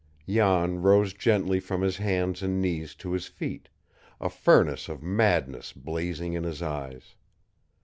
Jan 0.27 0.81
rose 0.81 1.13
gently 1.13 1.59
from 1.59 1.81
his 1.83 1.97
hands 1.97 2.41
and 2.41 2.59
knees 2.59 2.95
to 2.95 3.11
his 3.11 3.27
feet, 3.27 3.69
a 4.19 4.31
furnace 4.31 4.89
of 4.89 5.03
madness 5.03 5.73
blazing 5.73 6.33
in 6.33 6.43
his 6.43 6.63
eyes. 6.63 7.13